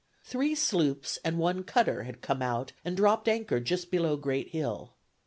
[0.23, 4.93] Three sloops and one cutter had come out and dropped anchor just below Great Hill.